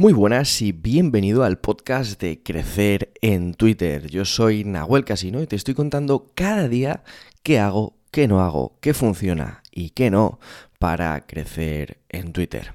[0.00, 4.06] Muy buenas y bienvenido al podcast de Crecer en Twitter.
[4.06, 7.04] Yo soy Nahuel Casino y te estoy contando cada día
[7.42, 10.40] qué hago, qué no hago, qué funciona y qué no
[10.78, 12.72] para crecer en Twitter.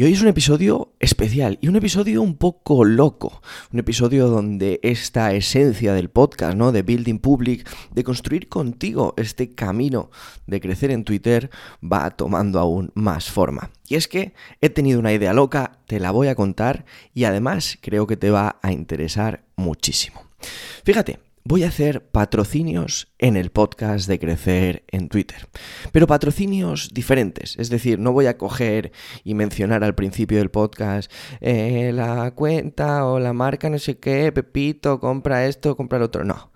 [0.00, 4.80] Y hoy es un episodio especial y un episodio un poco loco, un episodio donde
[4.82, 6.72] esta esencia del podcast, ¿no?
[6.72, 10.10] De Building Public, de construir contigo este camino
[10.46, 11.50] de crecer en Twitter,
[11.84, 13.72] va tomando aún más forma.
[13.88, 14.32] Y es que
[14.62, 18.30] he tenido una idea loca, te la voy a contar y además creo que te
[18.30, 20.22] va a interesar muchísimo.
[20.82, 25.48] Fíjate, voy a hacer patrocinios en el podcast de Crecer en Twitter.
[25.92, 27.56] Pero patrocinios diferentes.
[27.58, 28.92] Es decir, no voy a coger
[29.24, 34.32] y mencionar al principio del podcast eh, la cuenta o la marca, no sé qué,
[34.32, 36.24] Pepito, compra esto, compra lo otro.
[36.24, 36.50] No.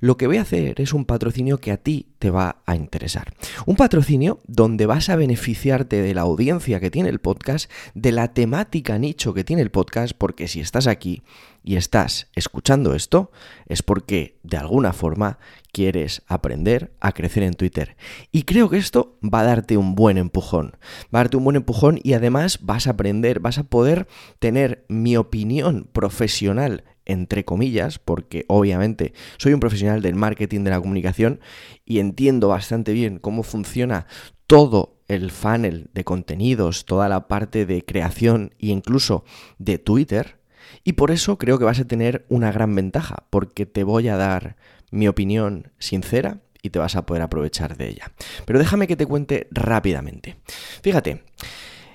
[0.00, 3.34] Lo que voy a hacer es un patrocinio que a ti te va a interesar.
[3.66, 8.32] Un patrocinio donde vas a beneficiarte de la audiencia que tiene el podcast, de la
[8.32, 11.22] temática nicho que tiene el podcast, porque si estás aquí
[11.68, 13.30] y estás escuchando esto,
[13.66, 15.38] es porque de alguna forma
[15.70, 17.98] quieres aprender a crecer en Twitter.
[18.32, 20.78] Y creo que esto va a darte un buen empujón.
[21.14, 24.86] Va a darte un buen empujón y además vas a aprender, vas a poder tener
[24.88, 31.40] mi opinión profesional entre comillas, porque obviamente soy un profesional del marketing de la comunicación
[31.84, 34.06] y entiendo bastante bien cómo funciona
[34.46, 39.24] todo el funnel de contenidos, toda la parte de creación e incluso
[39.58, 40.37] de Twitter,
[40.84, 44.16] y por eso creo que vas a tener una gran ventaja, porque te voy a
[44.16, 44.56] dar
[44.90, 48.12] mi opinión sincera y te vas a poder aprovechar de ella.
[48.44, 50.36] Pero déjame que te cuente rápidamente.
[50.82, 51.22] Fíjate,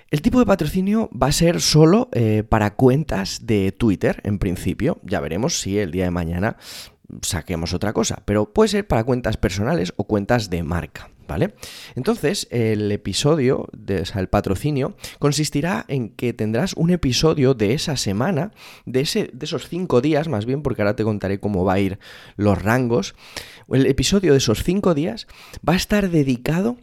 [0.09, 4.99] el tipo de patrocinio va a ser solo eh, para cuentas de Twitter, en principio.
[5.03, 6.57] Ya veremos si el día de mañana
[7.21, 11.09] saquemos otra cosa, pero puede ser para cuentas personales o cuentas de marca.
[11.25, 11.53] ¿Vale?
[11.95, 18.51] Entonces, el episodio, de, el patrocinio, consistirá en que tendrás un episodio de esa semana,
[18.85, 21.79] de, ese, de esos cinco días, más bien, porque ahora te contaré cómo va a
[21.79, 21.97] ir
[22.35, 23.15] los rangos.
[23.69, 25.27] El episodio de esos cinco días
[25.67, 26.75] va a estar dedicado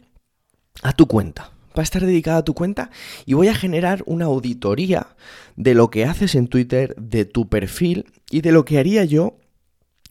[0.81, 1.51] a tu cuenta.
[1.77, 2.89] Va a estar dedicado a tu cuenta
[3.25, 5.15] y voy a generar una auditoría
[5.55, 9.37] de lo que haces en Twitter, de tu perfil y de lo que haría yo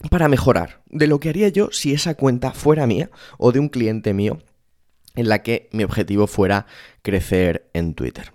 [0.08, 3.68] para mejorar de lo que haría yo si esa cuenta fuera mía o de un
[3.68, 4.38] cliente mío
[5.14, 6.66] en la que mi objetivo fuera
[7.02, 8.32] crecer en Twitter.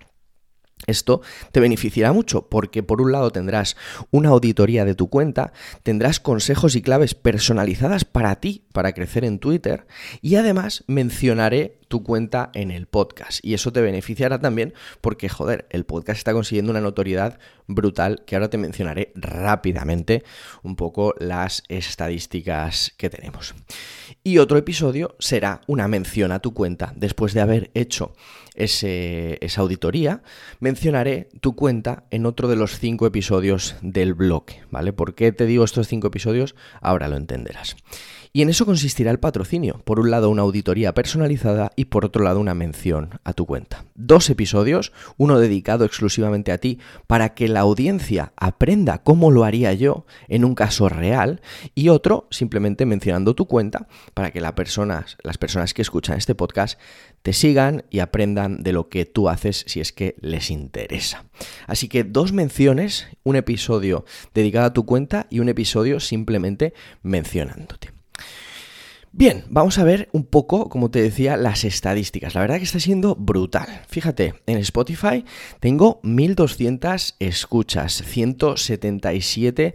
[0.86, 1.22] Esto
[1.52, 3.76] te beneficiará mucho porque por un lado tendrás
[4.10, 9.38] una auditoría de tu cuenta, tendrás consejos y claves personalizadas para ti para crecer en
[9.38, 9.86] Twitter
[10.20, 13.44] y además mencionaré tu cuenta en el podcast.
[13.44, 18.36] Y eso te beneficiará también porque, joder, el podcast está consiguiendo una notoriedad brutal que
[18.36, 20.24] ahora te mencionaré rápidamente
[20.62, 23.54] un poco las estadísticas que tenemos.
[24.22, 26.92] Y otro episodio será una mención a tu cuenta.
[26.96, 28.14] Después de haber hecho
[28.54, 30.22] esa auditoría,
[30.60, 34.92] mencionaré tu cuenta en otro de los cinco episodios del blog, ¿vale?
[34.92, 36.54] ¿Por qué te digo estos cinco episodios?
[36.80, 37.76] Ahora lo entenderás.
[38.32, 39.80] Y en eso consistirá el patrocinio.
[39.84, 43.84] Por un lado una auditoría personalizada y por otro lado una mención a tu cuenta.
[43.94, 49.72] Dos episodios, uno dedicado exclusivamente a ti para que la audiencia aprenda cómo lo haría
[49.74, 51.40] yo en un caso real
[51.74, 56.34] y otro simplemente mencionando tu cuenta para que las personas, las personas que escuchan este
[56.34, 56.78] podcast
[57.22, 61.24] te sigan y aprendan de lo que tú haces si es que les interesa.
[61.66, 64.04] Así que dos menciones, un episodio
[64.34, 66.72] dedicado a tu cuenta y un episodio simplemente
[67.02, 67.95] mencionándote.
[69.18, 72.34] Bien, vamos a ver un poco, como te decía, las estadísticas.
[72.34, 73.66] La verdad que está siendo brutal.
[73.88, 75.24] Fíjate, en Spotify
[75.58, 79.74] tengo 1200 escuchas, 177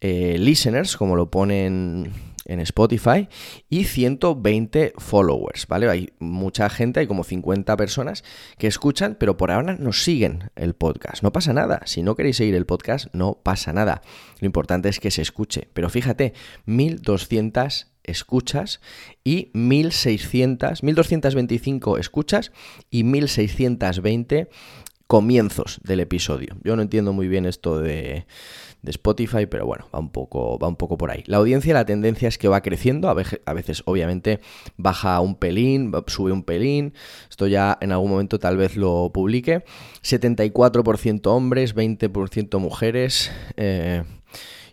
[0.00, 2.12] eh, listeners, como lo ponen
[2.46, 3.28] en Spotify
[3.68, 5.88] y 120 followers, ¿vale?
[5.88, 8.24] Hay mucha gente, hay como 50 personas
[8.58, 11.22] que escuchan, pero por ahora no siguen el podcast.
[11.22, 11.82] No pasa nada.
[11.84, 14.02] Si no queréis seguir el podcast, no pasa nada.
[14.40, 15.68] Lo importante es que se escuche.
[15.72, 16.34] Pero fíjate,
[16.66, 18.80] 1200 escuchas
[19.24, 22.52] y 1600, 1225 escuchas
[22.90, 24.48] y 1620
[25.06, 26.56] comienzos del episodio.
[26.64, 28.26] Yo no entiendo muy bien esto de,
[28.84, 31.24] Spotify, pero bueno, va un, poco, va un poco por ahí.
[31.26, 34.38] La audiencia, la tendencia es que va creciendo, a veces, a veces obviamente
[34.76, 36.94] baja un pelín, sube un pelín,
[37.28, 39.64] esto ya en algún momento tal vez lo publique.
[40.02, 43.32] 74% hombres, 20% mujeres.
[43.56, 44.04] Eh,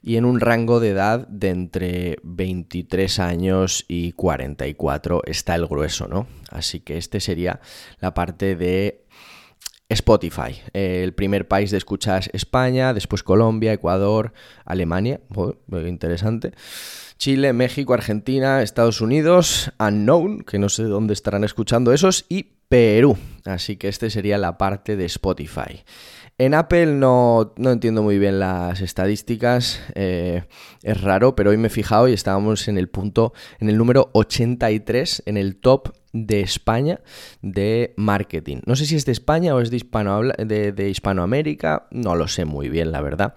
[0.05, 6.09] y en un rango de edad de entre 23 años y 44 está el grueso,
[6.09, 6.27] ¿no?
[6.49, 7.61] Así que este sería
[8.01, 9.02] la parte de
[9.89, 10.61] Spotify.
[10.73, 14.33] el primer país de escuchas España, después Colombia, Ecuador,
[14.65, 16.53] Alemania, muy interesante.
[17.17, 23.17] Chile, México, Argentina, Estados Unidos, Unknown, que no sé dónde estarán escuchando esos, y Perú.
[23.45, 25.83] Así que este sería la parte de Spotify.
[26.39, 30.43] En Apple no, entiendo muy bien las estadísticas, eh,
[30.81, 34.09] es raro, pero hoy me he fijado y estábamos en el punto, en el número
[34.13, 37.01] 83, en el top de España
[37.41, 38.57] de marketing.
[38.65, 42.69] No sé si es de España o es de, de, Hispanoamérica, no lo sé muy
[42.69, 43.33] bien, la verdad,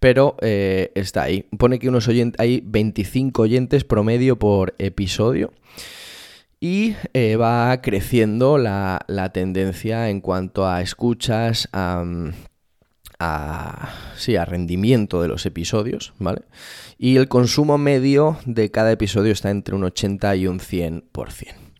[0.00, 1.46] pero eh, está ahí.
[1.58, 5.52] Pone que unos oyentes, hay 25 oyentes promedio por episodio
[6.60, 9.04] y eh, va creciendo la,
[9.34, 12.04] tendencia en cuanto a escuchas, a,
[14.16, 16.42] sí, a rendimiento de los episodios, ¿vale?
[16.98, 21.71] Y el consumo medio de cada episodio está entre un 80 y un 100%.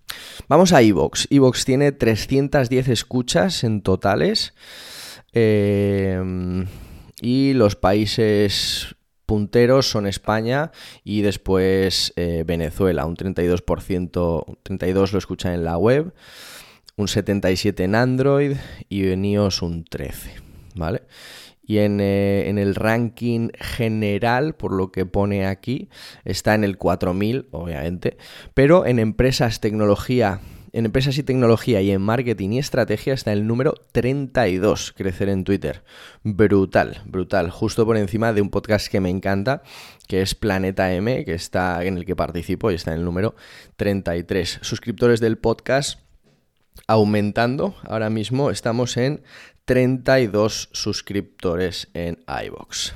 [0.49, 1.29] Vamos a Evox.
[1.31, 4.55] Evox tiene 310 escuchas en totales.
[5.33, 6.21] Eh,
[7.23, 10.73] y los países punteros son España
[11.05, 16.13] y después eh, Venezuela, un 32%, 32 lo escuchan en la web,
[16.97, 18.57] un 77 en Android
[18.89, 20.35] y en un 13,
[20.75, 21.03] ¿vale?
[21.65, 25.89] Y en, eh, en, el ranking general, por lo que pone aquí,
[26.25, 28.17] está en el 4000, obviamente,
[28.53, 30.41] pero en empresas tecnología
[30.73, 35.45] en empresas y tecnología y en marketing y estrategia está el número 32, crecer en
[35.45, 35.85] Twitter.
[36.23, 37.51] Brutal, brutal.
[37.51, 39.63] Justo por encima de un podcast que me encanta,
[40.09, 43.35] que es Planeta M, que está en el que participo y está en el número
[43.77, 44.61] 33.
[44.63, 46.01] Suscriptores del podcast
[46.87, 47.75] aumentando.
[47.85, 49.23] Ahora mismo estamos en
[49.65, 52.95] 32 suscriptores en iBox.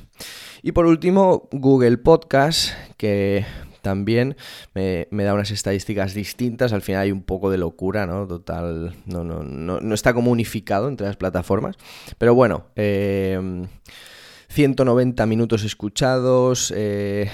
[0.61, 3.45] Y por último, Google Podcast, que
[3.81, 4.35] también
[4.73, 6.73] me, da unas estadísticas distintas.
[6.73, 8.27] Al final hay un poco de locura, ¿no?
[8.27, 11.77] Total, no, no, no, está como unificado entre las plataformas.
[12.17, 17.31] Pero bueno, 190 eh, minutos escuchados, eh,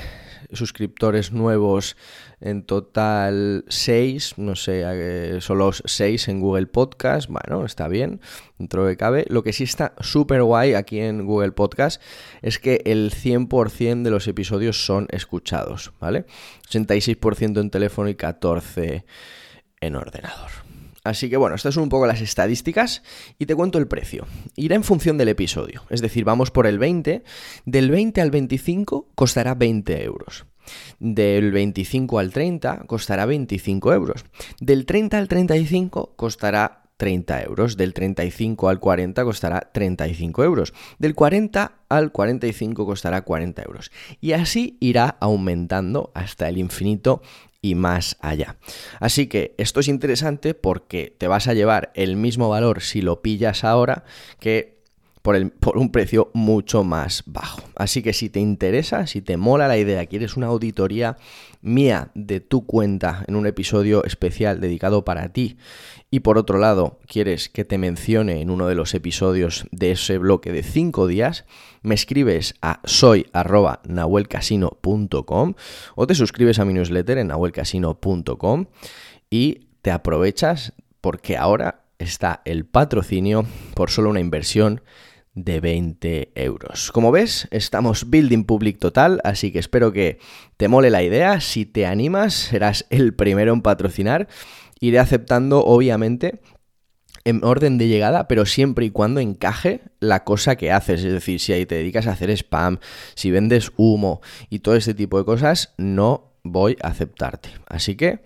[0.51, 1.95] suscriptores nuevos
[2.41, 8.19] en total 6, no sé, eh, solo 6 en Google Podcast, bueno, está bien,
[8.57, 9.25] dentro de cabe.
[9.29, 12.01] Lo que sí está súper guay aquí en Google Podcast
[12.41, 16.25] es que el 100% de los episodios son escuchados, ¿vale?
[16.69, 19.03] 86% en teléfono y 14%
[19.81, 20.62] en ordenador.
[21.03, 23.03] Así que bueno, estas son un poco las estadísticas
[23.37, 24.25] y te cuento el precio.
[24.55, 27.23] Irá en función del episodio, es decir, vamos por el 20,
[27.65, 30.45] del 20 al 25 costará 20 euros.
[30.99, 34.25] Del 25 al 30 costará 25 euros.
[34.61, 37.75] Del 30 al 35 costará 30 euros.
[37.75, 40.73] Del 35 al 40 costará 35 euros.
[40.99, 43.91] Del 40 al 45 costará 40 euros.
[44.21, 47.21] Y así irá aumentando hasta el infinito
[47.63, 48.57] y más allá.
[48.99, 53.23] Así que esto es interesante porque te vas a llevar el mismo valor si lo
[53.23, 54.03] pillas ahora
[54.39, 54.72] que
[55.23, 55.35] por,
[55.77, 57.61] un precio mucho más bajo.
[57.75, 61.15] Así que si te interesa, si te mola la idea, quieres una auditoría
[61.61, 65.55] mía de tu cuenta en un episodio especial dedicado para ti
[66.11, 70.17] y por otro lado quieres que te mencione en uno de los episodios de ese
[70.17, 71.45] bloque de 5 días,
[71.83, 75.53] me escribes a soy@nahuelcasino.com
[75.95, 78.65] o te suscribes a mi newsletter en nahuelcasino.com
[79.29, 84.81] y te aprovechas porque ahora está el patrocinio por solo una inversión
[85.35, 86.91] de 20 euros.
[86.91, 90.19] Como ves, estamos building public total, así que espero que
[90.57, 91.41] te mole la idea.
[91.41, 94.27] Si te animas, serás el primero en patrocinar.
[94.79, 96.41] Iré aceptando, obviamente,
[97.25, 101.03] en orden de llegada, pero siempre y cuando encaje la cosa que haces.
[101.03, 102.79] Es decir, si ahí te dedicas a hacer spam,
[103.15, 107.49] si vendes humo y todo este tipo de cosas, no voy a aceptarte.
[107.67, 108.21] Así que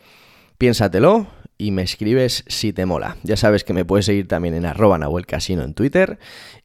[0.58, 1.27] piénsatelo
[1.58, 3.18] y me escribes si te mola.
[3.24, 6.20] Ya sabes que me puedes seguir también en arroba Casino en Twitter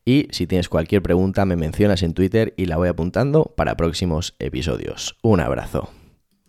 [0.05, 4.35] y si tienes cualquier pregunta me mencionas en Twitter y la voy apuntando para próximos
[4.39, 5.17] episodios.
[5.23, 6.02] Un abrazo.